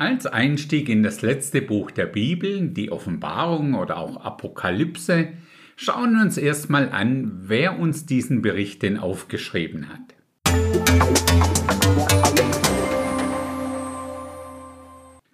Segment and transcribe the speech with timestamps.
[0.00, 5.28] Als Einstieg in das letzte Buch der Bibel, die Offenbarung oder auch Apokalypse,
[5.76, 10.14] schauen wir uns erstmal an, wer uns diesen Bericht denn aufgeschrieben hat.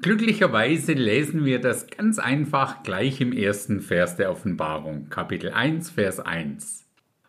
[0.02, 6.19] Glücklicherweise lesen wir das ganz einfach gleich im ersten Vers der Offenbarung, Kapitel 1, Vers
[6.19, 6.86] 1.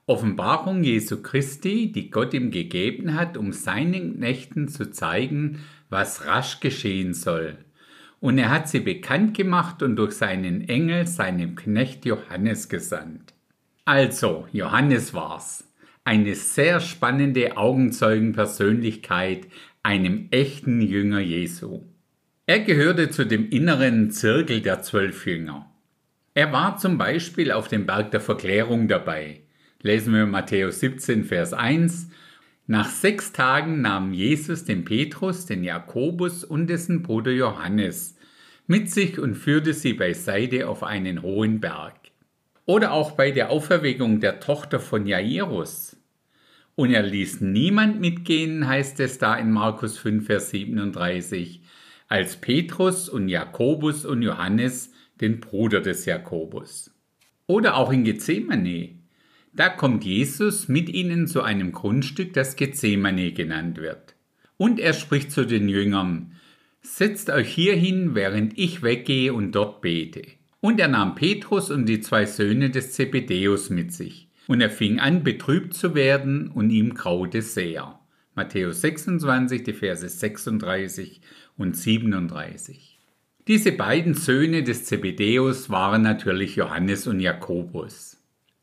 [0.09, 5.59] Offenbarung Jesu Christi, die Gott ihm gegeben hat, um seinen Knechten zu zeigen,
[5.89, 7.57] was rasch geschehen soll.
[8.21, 13.33] Und er hat sie bekannt gemacht und durch seinen Engel seinem Knecht Johannes gesandt.
[13.83, 15.69] Also, Johannes war's.
[16.05, 19.47] Eine sehr spannende Augenzeugenpersönlichkeit,
[19.83, 21.81] einem echten Jünger Jesu.
[22.45, 25.69] Er gehörte zu dem inneren Zirkel der zwölf Jünger.
[26.33, 29.41] Er war zum Beispiel auf dem Berg der Verklärung dabei.
[29.81, 32.09] Lesen wir Matthäus 17, Vers 1
[32.69, 38.17] nach sechs Tagen nahm Jesus den Petrus, den Jakobus und dessen Bruder Johannes
[38.67, 41.95] mit sich und führte sie beiseite auf einen hohen Berg.
[42.65, 45.95] Oder auch bei der Auferweckung der Tochter von Jairus.
[46.75, 51.61] Und er ließ niemand mitgehen, heißt es da in Markus 5, Vers 37,
[52.09, 56.91] als Petrus und Jakobus und Johannes, den Bruder des Jakobus.
[57.47, 58.97] Oder auch in Gethsemane.
[59.57, 64.15] Da kommt Jesus mit ihnen zu einem Grundstück, das Gethsemane genannt wird.
[64.55, 66.33] Und er spricht zu den Jüngern,
[66.83, 70.21] Setzt euch hier hin, während ich weggehe und dort bete.
[70.61, 74.29] Und er nahm Petrus und die zwei Söhne des Zebedeus mit sich.
[74.45, 77.99] Und er fing an, betrübt zu werden, und ihm graute sehr.
[78.35, 81.19] Matthäus 26, die Verse 36
[81.57, 82.99] und 37.
[83.47, 88.16] Diese beiden Söhne des Zebedeus waren natürlich Johannes und Jakobus.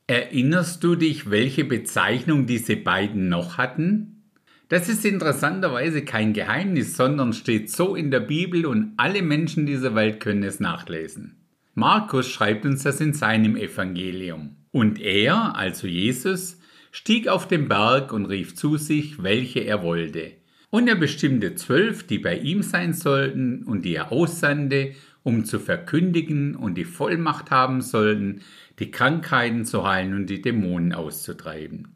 [0.07, 4.25] Erinnerst du dich, welche Bezeichnung diese beiden noch hatten?
[4.69, 9.95] Das ist interessanterweise kein Geheimnis, sondern steht so in der Bibel und alle Menschen dieser
[9.95, 11.37] Welt können es nachlesen.
[11.73, 14.57] Markus schreibt uns das in seinem Evangelium.
[14.73, 16.59] Und er, also Jesus,
[16.93, 20.33] stieg auf den Berg und rief zu sich, welche er wollte.
[20.69, 24.93] Und er bestimmte zwölf, die bei ihm sein sollten und die er aussandte,
[25.25, 28.43] um zu verkündigen und die Vollmacht haben sollten,
[28.79, 31.89] die Krankheiten zu heilen und die Dämonen auszutreiben.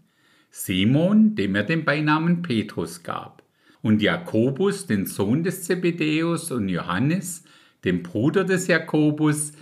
[0.50, 3.44] Simon, dem er den Beinamen Petrus gab,
[3.80, 7.44] und Jakobus, den Sohn des Zebedeus, und Johannes,
[7.84, 9.52] dem Bruder des Jakobus,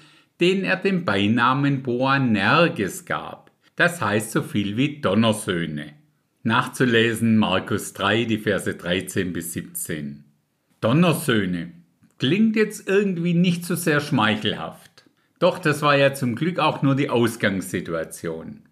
[0.41, 3.51] den er den Beinamen Boanerges gab.
[3.75, 5.93] Das heißt so viel wie Donnersöhne.
[6.45, 10.25] Nachzulesen Markus 3, die Verse 13 bis 17.
[10.81, 11.73] Donnersöhne.
[12.19, 15.05] Klingt jetzt irgendwie nicht so sehr schmeichelhaft.
[15.39, 18.63] Doch das war ja zum Glück auch nur die Ausgangssituation.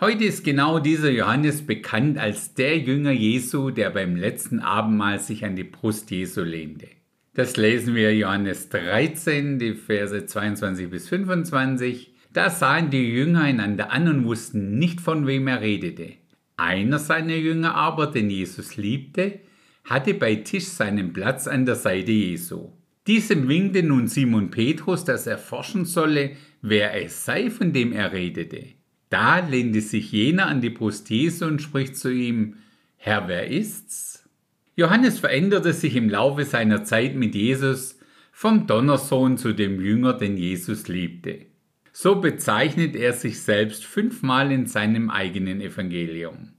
[0.00, 5.44] Heute ist genau dieser Johannes bekannt als der Jünger Jesu, der beim letzten Abendmahl sich
[5.44, 6.88] an die Brust Jesu lehnte.
[7.34, 12.14] Das lesen wir Johannes 13, die Verse 22 bis 25.
[12.32, 16.14] Da sahen die Jünger einander an und wussten nicht, von wem er redete.
[16.56, 19.40] Einer seiner Jünger aber, den Jesus liebte,
[19.84, 22.72] hatte bei Tisch seinen Platz an der Seite Jesu.
[23.08, 28.12] Diesem winkte nun Simon Petrus, dass er forschen solle, wer es sei, von dem er
[28.12, 28.66] redete.
[29.08, 32.56] Da lehnte sich jener an die Brust Jesu und spricht zu ihm,
[32.96, 34.28] Herr, wer ist's?
[34.76, 37.98] Johannes veränderte sich im Laufe seiner Zeit mit Jesus
[38.30, 41.46] vom Donnersohn zu dem Jünger, den Jesus liebte.
[41.92, 46.52] So bezeichnet er sich selbst fünfmal in seinem eigenen Evangelium.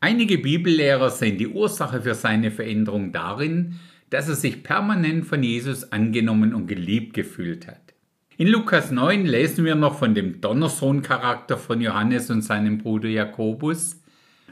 [0.00, 3.78] Einige Bibellehrer sehen die Ursache für seine Veränderung darin,
[4.10, 7.94] dass er sich permanent von Jesus angenommen und geliebt gefühlt hat.
[8.36, 14.00] In Lukas 9 lesen wir noch von dem Donnersohn-Charakter von Johannes und seinem Bruder Jakobus.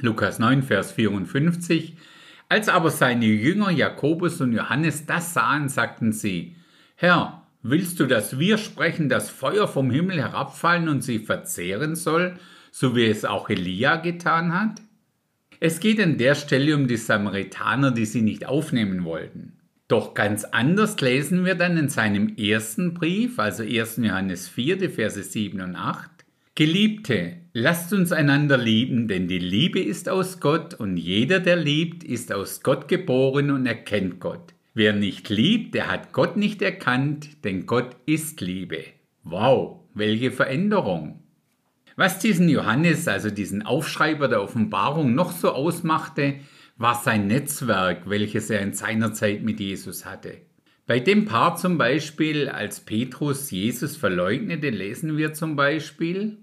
[0.01, 1.97] Lukas 9, Vers 54.
[2.49, 6.57] Als aber seine Jünger Jakobus und Johannes das sahen, sagten sie,
[6.97, 12.39] Herr, willst du, dass wir sprechen, dass Feuer vom Himmel herabfallen und sie verzehren soll,
[12.71, 14.83] so wie es auch Elia getan hat?
[15.61, 19.55] Es geht an der Stelle um die Samaritaner, die sie nicht aufnehmen wollten.
[19.89, 23.97] Doch ganz anders lesen wir dann in seinem ersten Brief, also 1.
[23.97, 26.11] Johannes 4, die Verse 7 und 8.
[26.55, 32.05] Geliebte, lasst uns einander lieben, denn die Liebe ist aus Gott und jeder, der liebt,
[32.05, 34.55] ist aus Gott geboren und erkennt Gott.
[34.75, 38.85] Wer nicht liebt, der hat Gott nicht erkannt, denn Gott ist Liebe.
[39.25, 41.23] Wow, welche Veränderung!
[41.99, 46.35] Was diesen Johannes, also diesen Aufschreiber der Offenbarung, noch so ausmachte,
[46.77, 50.43] war sein Netzwerk, welches er in seiner Zeit mit Jesus hatte.
[50.87, 56.39] Bei dem Paar zum Beispiel, als Petrus Jesus verleugnete, lesen wir zum Beispiel,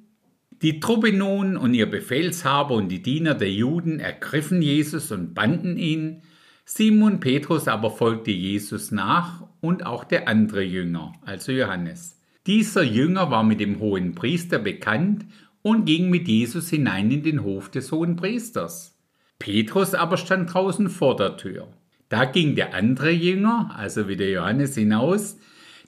[0.61, 5.77] die Truppe nun und ihr Befehlshaber und die Diener der Juden ergriffen Jesus und banden
[5.77, 6.21] ihn,
[6.65, 12.15] Simon Petrus aber folgte Jesus nach und auch der andere Jünger, also Johannes.
[12.45, 15.25] Dieser Jünger war mit dem hohen Priester bekannt
[15.65, 18.99] und ging mit Jesus hinein in den Hof des hohen Priesters.
[19.39, 21.69] Petrus aber stand draußen vor der Tür.
[22.07, 25.39] Da ging der andere Jünger, also wie der Johannes, hinaus,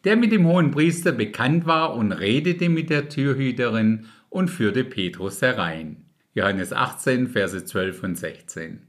[0.04, 5.44] der mit dem hohen Priester bekannt war und redete mit der Türhüterin und führte Petrus
[5.44, 6.06] herein.
[6.34, 8.82] Johannes 18, Verse 12 und 16.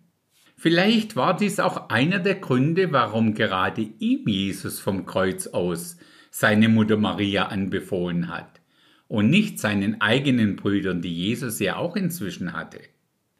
[0.56, 5.99] Vielleicht war dies auch einer der Gründe, warum gerade ihm Jesus vom Kreuz aus
[6.31, 8.58] seine Mutter Maria anbefohlen hat
[9.09, 12.81] und nicht seinen eigenen Brüdern, die Jesus ja auch inzwischen hatte.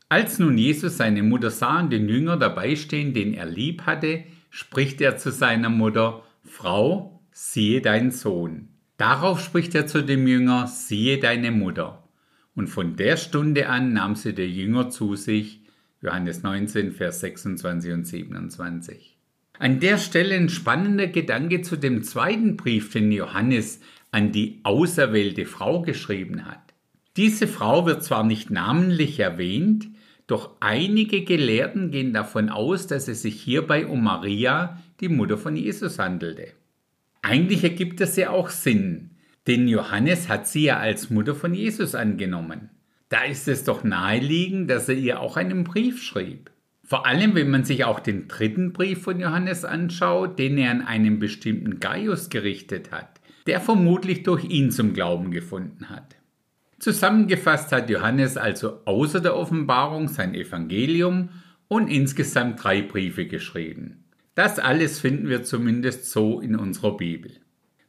[0.09, 4.25] Als nun Jesus seine Mutter sah und den Jünger dabei stehen, den er lieb hatte,
[4.50, 8.69] spricht er zu seiner Mutter, Frau, siehe dein Sohn.
[8.97, 12.03] Darauf spricht er zu dem Jünger, siehe deine Mutter.
[12.55, 15.61] Und von der Stunde an nahm sie der Jünger zu sich,
[16.00, 19.19] Johannes 19, Vers 26 und 27.
[19.59, 25.46] An der Stelle ein spannender Gedanke zu dem zweiten Brief, den Johannes an die auserwählte
[25.46, 26.75] Frau geschrieben hat.
[27.16, 29.88] Diese Frau wird zwar nicht namentlich erwähnt,
[30.26, 35.56] doch einige Gelehrten gehen davon aus, dass es sich hierbei um Maria, die Mutter von
[35.56, 36.52] Jesus, handelte.
[37.22, 39.10] Eigentlich ergibt es ja auch Sinn,
[39.46, 42.70] denn Johannes hat sie ja als Mutter von Jesus angenommen.
[43.08, 46.50] Da ist es doch naheliegend, dass er ihr auch einen Brief schrieb.
[46.84, 50.82] Vor allem, wenn man sich auch den dritten Brief von Johannes anschaut, den er an
[50.82, 53.18] einen bestimmten Gaius gerichtet hat,
[53.48, 56.16] der vermutlich durch ihn zum Glauben gefunden hat.
[56.78, 61.30] Zusammengefasst hat Johannes also außer der Offenbarung sein Evangelium
[61.66, 64.04] und insgesamt drei Briefe geschrieben.
[64.34, 67.32] Das alles finden wir zumindest so in unserer Bibel.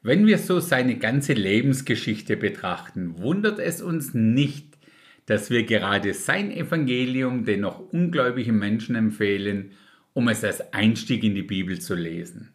[0.01, 4.77] Wenn wir so seine ganze Lebensgeschichte betrachten, wundert es uns nicht,
[5.25, 9.73] dass wir gerade sein Evangelium den noch ungläubigen Menschen empfehlen,
[10.13, 12.49] um es als Einstieg in die Bibel zu lesen.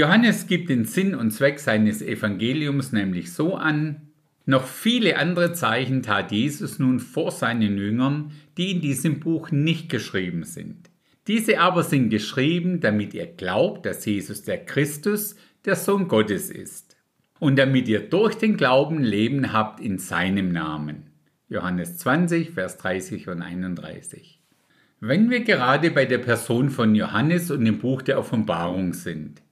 [0.00, 4.08] Johannes gibt den Sinn und Zweck seines Evangeliums nämlich so an,
[4.46, 9.90] noch viele andere Zeichen tat Jesus nun vor seinen Jüngern, die in diesem Buch nicht
[9.90, 10.88] geschrieben sind.
[11.26, 15.36] Diese aber sind geschrieben, damit ihr glaubt, dass Jesus der Christus,
[15.66, 16.96] der Sohn Gottes ist,
[17.38, 21.10] und damit ihr durch den Glauben Leben habt in seinem Namen.
[21.50, 24.40] Johannes 20, Vers 30 und 31.
[24.98, 29.42] Wenn wir gerade bei der Person von Johannes und dem Buch der Offenbarung sind.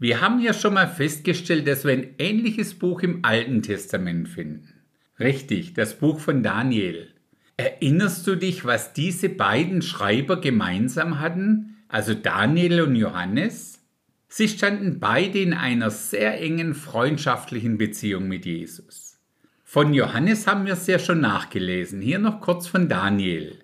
[0.00, 4.74] Wir haben ja schon mal festgestellt, dass wir ein ähnliches Buch im Alten Testament finden.
[5.18, 7.08] Richtig, das Buch von Daniel.
[7.56, 13.82] Erinnerst du dich, was diese beiden Schreiber gemeinsam hatten, also Daniel und Johannes?
[14.28, 19.18] Sie standen beide in einer sehr engen freundschaftlichen Beziehung mit Jesus.
[19.64, 22.00] Von Johannes haben wir es ja schon nachgelesen.
[22.00, 23.58] Hier noch kurz von Daniel.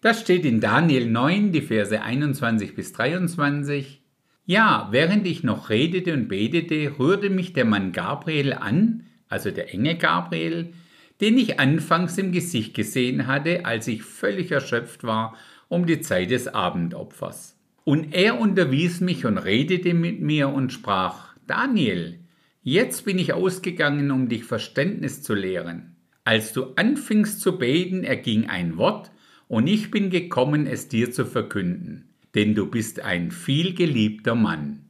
[0.00, 4.02] Das steht in Daniel 9, die Verse 21 bis 23.
[4.48, 9.74] Ja, während ich noch redete und betete, rührte mich der Mann Gabriel an, also der
[9.74, 10.72] Engel Gabriel,
[11.20, 15.36] den ich anfangs im Gesicht gesehen hatte, als ich völlig erschöpft war
[15.68, 17.58] um die Zeit des Abendopfers.
[17.84, 22.18] Und er unterwies mich und redete mit mir und sprach, Daniel,
[22.62, 25.96] Jetzt bin ich ausgegangen, um dich Verständnis zu lehren.
[26.24, 29.10] Als du anfingst zu beten, erging ein Wort,
[29.46, 34.84] und ich bin gekommen, es dir zu verkünden, denn du bist ein vielgeliebter Mann.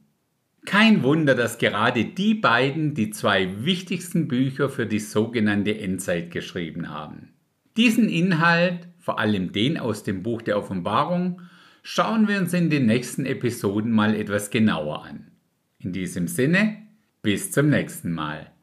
[0.65, 6.89] Kein Wunder, dass gerade die beiden die zwei wichtigsten Bücher für die sogenannte Endzeit geschrieben
[6.89, 7.29] haben.
[7.77, 11.41] Diesen Inhalt, vor allem den aus dem Buch der Offenbarung,
[11.81, 15.31] schauen wir uns in den nächsten Episoden mal etwas genauer an.
[15.79, 16.77] In diesem Sinne,
[17.21, 18.51] bis zum nächsten Mal.